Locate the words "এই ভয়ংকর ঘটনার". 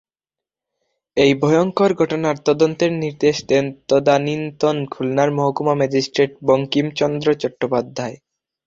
1.17-2.35